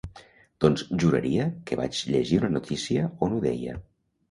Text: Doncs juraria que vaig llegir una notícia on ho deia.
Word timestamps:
Doncs 0.63 0.83
juraria 1.03 1.45
que 1.69 1.79
vaig 1.81 2.01
llegir 2.15 2.41
una 2.43 2.51
notícia 2.57 3.07
on 3.29 3.39
ho 3.39 3.45
deia. 3.49 3.79